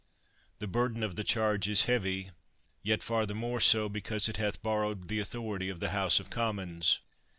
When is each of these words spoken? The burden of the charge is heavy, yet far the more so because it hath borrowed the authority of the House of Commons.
The 0.57 0.67
burden 0.67 1.03
of 1.03 1.15
the 1.15 1.23
charge 1.23 1.67
is 1.67 1.83
heavy, 1.83 2.31
yet 2.81 3.03
far 3.03 3.27
the 3.27 3.35
more 3.35 3.59
so 3.59 3.87
because 3.87 4.27
it 4.27 4.37
hath 4.37 4.63
borrowed 4.63 5.09
the 5.09 5.19
authority 5.19 5.69
of 5.69 5.79
the 5.79 5.89
House 5.89 6.19
of 6.19 6.31
Commons. 6.31 7.01